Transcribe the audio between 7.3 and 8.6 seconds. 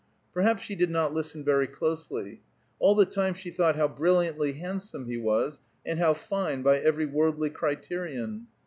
criterion.